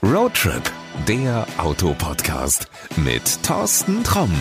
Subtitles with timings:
[0.00, 0.62] Roadtrip,
[1.08, 4.32] der Autopodcast mit Thorsten Tromm.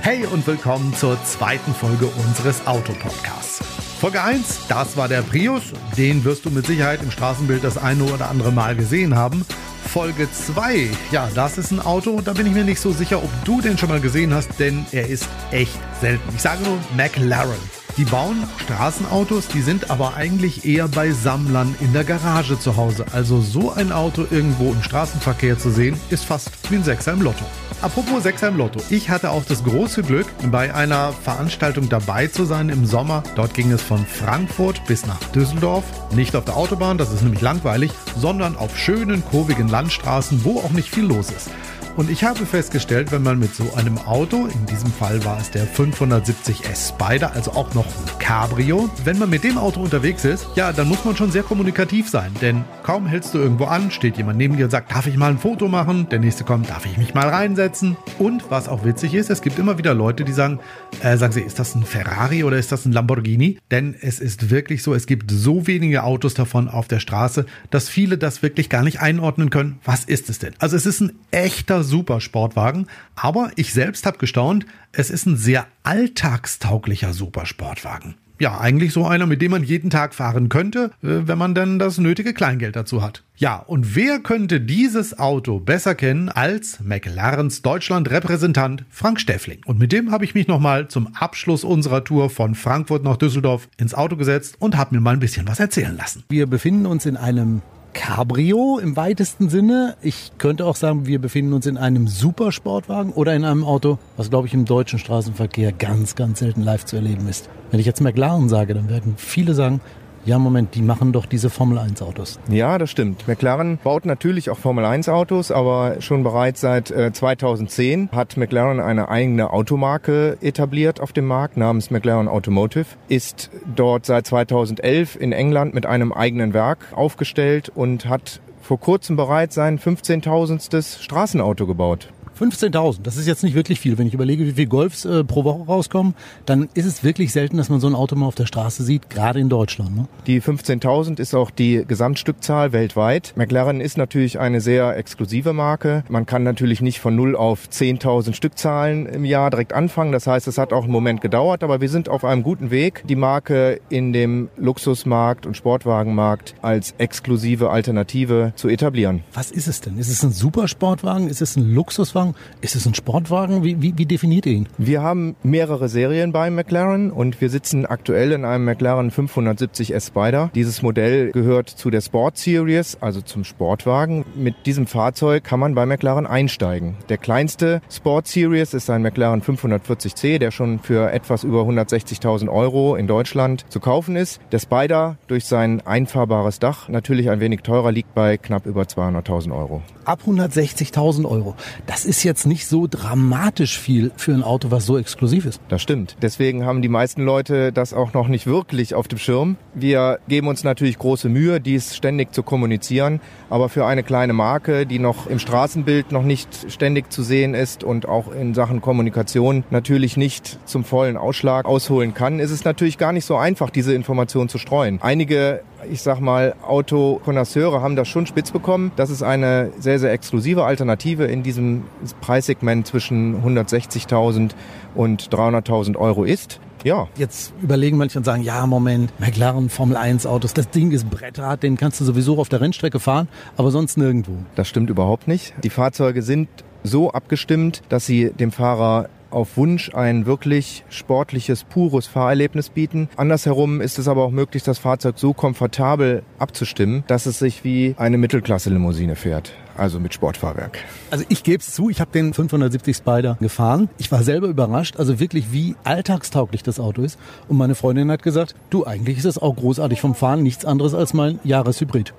[0.00, 3.64] Hey und willkommen zur zweiten Folge unseres Autopodcasts.
[4.00, 5.62] Folge 1, das war der Prius.
[5.96, 9.46] Den wirst du mit Sicherheit im Straßenbild das eine oder andere Mal gesehen haben.
[9.86, 13.30] Folge 2, ja, das ist ein Auto, da bin ich mir nicht so sicher, ob
[13.44, 16.28] du den schon mal gesehen hast, denn er ist echt selten.
[16.34, 17.83] Ich sage nur McLaren.
[17.96, 23.04] Die bauen Straßenautos, die sind aber eigentlich eher bei Sammlern in der Garage zu Hause.
[23.12, 27.22] Also so ein Auto irgendwo im Straßenverkehr zu sehen, ist fast wie ein Sechser im
[27.22, 27.44] Lotto.
[27.82, 28.80] Apropos Sechser im Lotto.
[28.90, 33.22] Ich hatte auch das große Glück, bei einer Veranstaltung dabei zu sein im Sommer.
[33.36, 35.84] Dort ging es von Frankfurt bis nach Düsseldorf.
[36.16, 40.70] Nicht auf der Autobahn, das ist nämlich langweilig, sondern auf schönen, kurvigen Landstraßen, wo auch
[40.70, 41.48] nicht viel los ist.
[41.96, 45.52] Und ich habe festgestellt, wenn man mit so einem Auto, in diesem Fall war es
[45.52, 50.44] der 570S Spider, also auch noch ein Cabrio, wenn man mit dem Auto unterwegs ist,
[50.56, 52.32] ja, dann muss man schon sehr kommunikativ sein.
[52.40, 55.30] Denn kaum hältst du irgendwo an, steht jemand neben dir und sagt, darf ich mal
[55.30, 56.08] ein Foto machen?
[56.08, 57.96] Der nächste kommt, darf ich mich mal reinsetzen?
[58.18, 60.58] Und was auch witzig ist, es gibt immer wieder Leute, die sagen,
[61.00, 63.58] äh, sagen sie, ist das ein Ferrari oder ist das ein Lamborghini?
[63.70, 67.88] Denn es ist wirklich so, es gibt so wenige Autos davon auf der Straße, dass
[67.88, 69.78] viele das wirklich gar nicht einordnen können.
[69.84, 70.54] Was ist es denn?
[70.58, 75.36] Also es ist ein echter super Sportwagen, aber ich selbst habe gestaunt, es ist ein
[75.36, 78.16] sehr alltagstauglicher Supersportwagen.
[78.40, 81.78] Ja, eigentlich so einer, mit dem man jeden Tag fahren könnte, äh, wenn man denn
[81.78, 83.22] das nötige Kleingeld dazu hat.
[83.36, 89.60] Ja, und wer könnte dieses Auto besser kennen als McLarens Deutschland-Repräsentant Frank Steffling?
[89.66, 93.68] Und mit dem habe ich mich nochmal zum Abschluss unserer Tour von Frankfurt nach Düsseldorf
[93.76, 96.24] ins Auto gesetzt und habe mir mal ein bisschen was erzählen lassen.
[96.28, 97.62] Wir befinden uns in einem
[97.94, 99.96] Cabrio im weitesten Sinne.
[100.02, 104.28] Ich könnte auch sagen, wir befinden uns in einem Supersportwagen oder in einem Auto, was
[104.28, 107.48] glaube ich im deutschen Straßenverkehr ganz, ganz selten live zu erleben ist.
[107.70, 109.80] Wenn ich jetzt McLaren sage, dann werden viele sagen,
[110.24, 112.38] ja, Moment, die machen doch diese Formel 1 Autos.
[112.48, 113.28] Ja, das stimmt.
[113.28, 118.80] McLaren baut natürlich auch Formel 1 Autos, aber schon bereits seit äh, 2010 hat McLaren
[118.80, 125.32] eine eigene Automarke etabliert auf dem Markt namens McLaren Automotive, ist dort seit 2011 in
[125.32, 131.02] England mit einem eigenen Werk aufgestellt und hat vor kurzem bereits sein 15.000.
[131.02, 132.08] Straßenauto gebaut.
[132.38, 133.96] 15.000, das ist jetzt nicht wirklich viel.
[133.96, 136.14] Wenn ich überlege, wie viele Golfs äh, pro Woche rauskommen,
[136.46, 139.08] dann ist es wirklich selten, dass man so ein Auto mal auf der Straße sieht,
[139.08, 139.96] gerade in Deutschland.
[139.96, 140.08] Ne?
[140.26, 143.34] Die 15.000 ist auch die Gesamtstückzahl weltweit.
[143.36, 146.02] McLaren ist natürlich eine sehr exklusive Marke.
[146.08, 150.10] Man kann natürlich nicht von 0 auf 10.000 Stückzahlen im Jahr direkt anfangen.
[150.10, 153.04] Das heißt, es hat auch einen Moment gedauert, aber wir sind auf einem guten Weg,
[153.08, 159.22] die Marke in dem Luxusmarkt und Sportwagenmarkt als exklusive Alternative zu etablieren.
[159.34, 159.98] Was ist es denn?
[159.98, 161.28] Ist es ein Supersportwagen?
[161.28, 162.23] Ist es ein Luxuswagen?
[162.24, 162.34] Sportwagen?
[162.60, 163.64] Ist es ein Sportwagen?
[163.64, 164.68] Wie, wie, wie definiert ihr ihn?
[164.78, 170.06] Wir haben mehrere Serien bei McLaren und wir sitzen aktuell in einem McLaren 570 S
[170.08, 170.50] Spider.
[170.54, 174.24] Dieses Modell gehört zu der Sport Series, also zum Sportwagen.
[174.34, 176.96] Mit diesem Fahrzeug kann man bei McLaren einsteigen.
[177.08, 182.96] Der kleinste Sport Series ist ein McLaren 540C, der schon für etwas über 160.000 Euro
[182.96, 184.40] in Deutschland zu kaufen ist.
[184.52, 189.54] Der Spider durch sein einfahrbares Dach natürlich ein wenig teurer liegt bei knapp über 200.000
[189.54, 189.82] Euro.
[190.04, 191.54] Ab 160.000 Euro.
[191.86, 195.60] Das ist ist jetzt nicht so dramatisch viel für ein Auto, was so exklusiv ist.
[195.68, 196.14] Das stimmt.
[196.22, 199.56] Deswegen haben die meisten Leute das auch noch nicht wirklich auf dem Schirm.
[199.74, 203.20] Wir geben uns natürlich große Mühe, dies ständig zu kommunizieren.
[203.50, 207.82] Aber für eine kleine Marke, die noch im Straßenbild noch nicht ständig zu sehen ist
[207.82, 212.96] und auch in Sachen Kommunikation natürlich nicht zum vollen Ausschlag ausholen kann, ist es natürlich
[212.96, 215.00] gar nicht so einfach, diese Information zu streuen.
[215.02, 218.92] Einige ich sag mal, Autokonnoisseure haben das schon spitz bekommen.
[218.96, 221.84] Das ist eine sehr, sehr exklusive Alternative in diesem
[222.20, 224.50] Preissegment zwischen 160.000
[224.94, 226.60] und 300.000 Euro ist.
[226.84, 227.08] Ja.
[227.16, 231.62] Jetzt überlegen manche und sagen, ja, Moment, McLaren Formel 1 Autos, das Ding ist Brettrad,
[231.62, 234.32] den kannst du sowieso auf der Rennstrecke fahren, aber sonst nirgendwo.
[234.54, 235.54] Das stimmt überhaupt nicht.
[235.64, 236.48] Die Fahrzeuge sind
[236.82, 243.08] so abgestimmt, dass sie dem Fahrer auf Wunsch ein wirklich sportliches, pures Fahrerlebnis bieten.
[243.16, 247.94] Andersherum ist es aber auch möglich, das Fahrzeug so komfortabel abzustimmen, dass es sich wie
[247.98, 249.52] eine Mittelklasse-Limousine fährt.
[249.76, 250.78] Also mit Sportfahrwerk.
[251.10, 253.88] Also ich gebe es zu, ich habe den 570 Spider gefahren.
[253.98, 257.18] Ich war selber überrascht, also wirklich wie alltagstauglich das Auto ist.
[257.48, 260.94] Und meine Freundin hat gesagt, du, eigentlich ist es auch großartig vom Fahren, nichts anderes
[260.94, 262.14] als mein Jahreshybrid.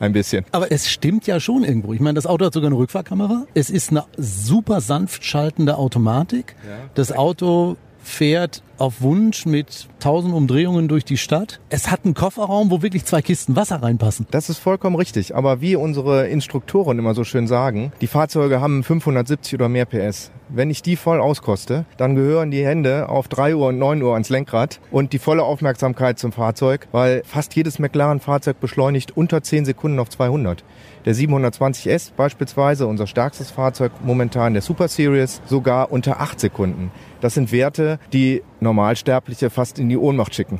[0.00, 0.44] Ein bisschen.
[0.52, 1.92] Aber es stimmt ja schon irgendwo.
[1.92, 3.46] Ich meine, das Auto hat sogar eine Rückfahrkamera.
[3.54, 6.54] Es ist eine super sanft schaltende Automatik.
[6.68, 6.90] Ja.
[6.94, 11.60] Das Auto fährt auf Wunsch mit tausend Umdrehungen durch die Stadt.
[11.68, 14.26] Es hat einen Kofferraum, wo wirklich zwei Kisten Wasser reinpassen.
[14.30, 15.34] Das ist vollkommen richtig.
[15.34, 20.30] Aber wie unsere Instruktoren immer so schön sagen, die Fahrzeuge haben 570 oder mehr PS.
[20.48, 24.12] Wenn ich die voll auskoste, dann gehören die Hände auf 3 Uhr und 9 Uhr
[24.12, 29.64] ans Lenkrad und die volle Aufmerksamkeit zum Fahrzeug, weil fast jedes McLaren-Fahrzeug beschleunigt unter 10
[29.64, 30.62] Sekunden auf 200.
[31.04, 36.92] Der 720S beispielsweise, unser stärkstes Fahrzeug momentan, der Super Series, sogar unter 8 Sekunden.
[37.20, 40.58] Das sind Werte, die Normalsterbliche fast in die Ohnmacht schicken.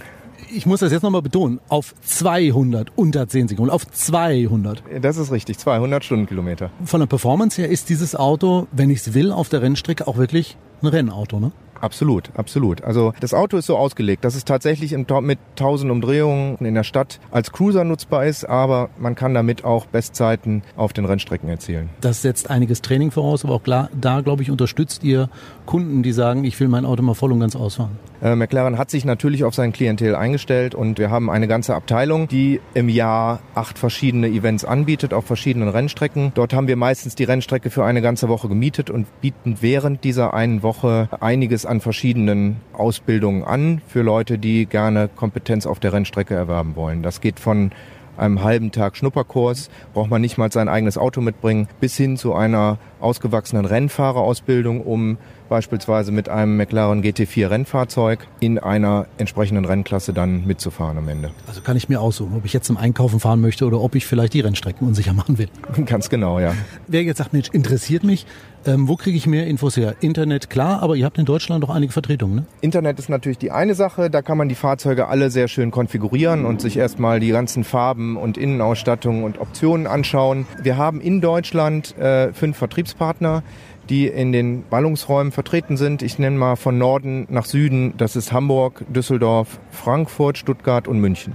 [0.55, 1.59] Ich muss das jetzt nochmal betonen.
[1.69, 3.71] Auf 200 unter 10 Sekunden.
[3.71, 4.85] Auf 200.
[5.01, 6.71] Das ist richtig, 200 Stundenkilometer.
[6.85, 10.19] Von der Performance her ist dieses Auto, wenn ich es will, auf der Rennstrecke auch
[10.19, 11.51] wirklich ein Rennauto, ne?
[11.81, 12.83] Absolut, absolut.
[12.83, 17.21] Also das Auto ist so ausgelegt, dass es tatsächlich mit 1000 Umdrehungen in der Stadt
[17.31, 21.91] als Cruiser nutzbar ist, aber man kann damit auch Bestzeiten auf den Rennstrecken erzielen.
[22.01, 25.29] Das setzt einiges Training voraus, aber auch klar, da glaube ich unterstützt ihr
[25.67, 27.99] Kunden, die sagen, ich will mein Auto mal voll und ganz ausfahren.
[28.23, 32.29] Äh, McLaren hat sich natürlich auf sein Klientel eingestellt und wir haben eine ganze Abteilung,
[32.29, 36.33] die im Jahr acht verschiedene Events anbietet auf verschiedenen Rennstrecken.
[36.35, 40.35] Dort haben wir meistens die Rennstrecke für eine ganze Woche gemietet und bieten während dieser
[40.35, 46.35] einen Woche einiges an verschiedenen Ausbildungen an für Leute, die gerne Kompetenz auf der Rennstrecke
[46.35, 47.03] erwerben wollen.
[47.03, 47.73] Das geht von
[48.17, 52.35] einem halben Tag Schnupperkurs, braucht man nicht mal sein eigenes Auto mitbringen, bis hin zu
[52.35, 55.19] einer ausgewachsenen Rennfahrerausbildung, um
[55.49, 61.31] beispielsweise mit einem McLaren GT4 Rennfahrzeug in einer entsprechenden Rennklasse dann mitzufahren am Ende.
[61.47, 64.07] Also kann ich mir aussuchen, ob ich jetzt zum Einkaufen fahren möchte oder ob ich
[64.07, 65.49] vielleicht die Rennstrecken unsicher machen will.
[65.87, 66.55] Ganz genau, ja.
[66.87, 68.27] Wer jetzt sagt, Mensch, interessiert mich,
[68.67, 69.95] ähm, wo kriege ich mehr Infos her?
[70.01, 72.47] Internet, klar, aber ihr habt in Deutschland doch einige Vertretungen, ne?
[72.61, 76.45] Internet ist natürlich die eine Sache, da kann man die Fahrzeuge alle sehr schön konfigurieren
[76.45, 80.47] und sich erstmal die ganzen Farben und Innenausstattungen und Optionen anschauen.
[80.63, 83.45] Wir haben in Deutschland äh, fünf Vertriebspartner,
[83.89, 86.03] die in den Ballungsräumen vertreten sind.
[86.03, 91.35] Ich nenne mal von Norden nach Süden, das ist Hamburg, Düsseldorf, Frankfurt, Stuttgart und München.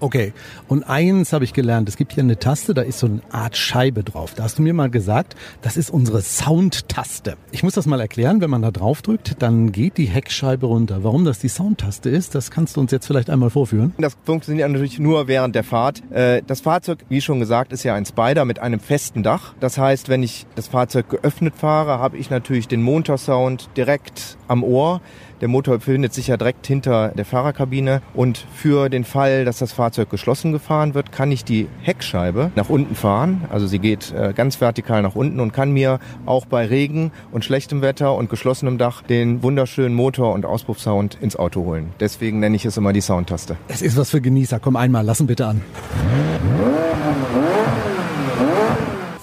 [0.00, 0.32] Okay.
[0.68, 1.88] Und eins habe ich gelernt.
[1.88, 4.34] Es gibt hier eine Taste, da ist so eine Art Scheibe drauf.
[4.34, 7.36] Da hast du mir mal gesagt, das ist unsere Soundtaste.
[7.52, 8.40] Ich muss das mal erklären.
[8.40, 11.04] Wenn man da drauf drückt, dann geht die Heckscheibe runter.
[11.04, 13.94] Warum das die Soundtaste ist, das kannst du uns jetzt vielleicht einmal vorführen.
[13.98, 16.02] Das funktioniert natürlich nur während der Fahrt.
[16.10, 19.54] Äh, das Fahrzeug, wie schon gesagt, ist ja ein Spider mit einem festen Dach.
[19.60, 24.62] Das heißt, wenn ich das Fahrzeug geöffnet fahre, habe ich natürlich den Motorsound direkt am
[24.62, 25.00] Ohr.
[25.40, 29.72] Der Motor befindet sich ja direkt hinter der Fahrerkabine und für den Fall, dass das
[29.72, 33.42] Fahrzeug geschlossen gefahren wird, kann ich die Heckscheibe nach unten fahren.
[33.50, 37.44] Also sie geht äh, ganz vertikal nach unten und kann mir auch bei Regen und
[37.44, 41.92] schlechtem Wetter und geschlossenem Dach den wunderschönen Motor- und Auspuffsound ins Auto holen.
[42.00, 43.56] Deswegen nenne ich es immer die Soundtaste.
[43.68, 44.60] Es ist was für Genießer.
[44.60, 45.60] Komm einmal, lassen bitte an.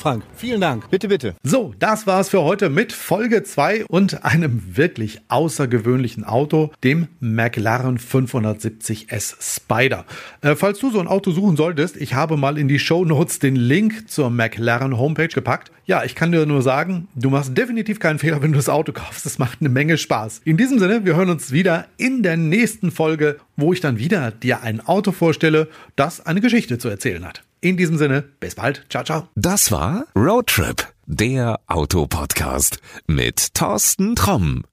[0.02, 0.90] Frank, vielen Dank.
[0.90, 1.36] Bitte, bitte.
[1.44, 8.00] So, das war's für heute mit Folge 2 und einem wirklich außergewöhnlichen Auto, dem McLaren
[8.00, 10.06] 570S Spider.
[10.42, 13.38] Äh, falls du so ein Auto suchen solltest, ich habe mal in die Show Notes
[13.38, 15.72] den Link zur McLaren Homepage gepackt.
[15.86, 18.94] Ja, ich kann dir nur sagen, du machst definitiv keinen Fehler, wenn du das Auto
[18.94, 19.28] kaufst.
[19.28, 20.42] Es macht eine Menge Spaß.
[20.46, 24.32] In diesem Sinne, wir hören uns wieder in der nächsten Folge, wo ich dann wieder
[24.32, 27.44] dir ein Auto vorstelle, das eine Geschichte zu erzählen hat.
[27.64, 28.88] In diesem Sinne, bis bald.
[28.90, 29.28] Ciao, ciao.
[29.36, 34.64] Das war Roadtrip, der Autopodcast mit Thorsten Tromm.